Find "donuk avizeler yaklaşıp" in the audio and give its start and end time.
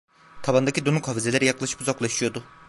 0.85-1.81